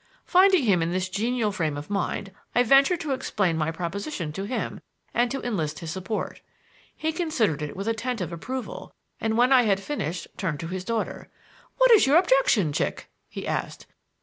[0.25, 4.45] Finding him in this genial frame of mind, I ventured to explain my proposition to
[4.45, 4.81] him
[5.13, 6.41] and to enlist his support.
[6.95, 11.29] He considered it with attentive approval, and when I had finished turned to his daughter.
[11.77, 13.85] "What is your objection, chick?" he asked.